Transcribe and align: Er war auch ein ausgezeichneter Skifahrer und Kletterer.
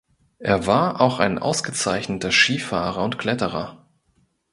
Er 0.39 0.65
war 0.65 0.99
auch 0.99 1.19
ein 1.19 1.37
ausgezeichneter 1.37 2.31
Skifahrer 2.31 3.03
und 3.03 3.19
Kletterer. 3.19 3.85